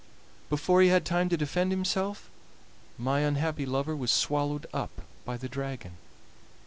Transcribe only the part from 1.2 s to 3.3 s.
to defend himself my